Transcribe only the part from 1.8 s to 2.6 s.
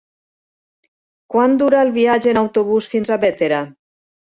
el viatge en